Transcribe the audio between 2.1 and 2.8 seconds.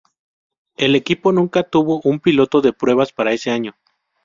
piloto de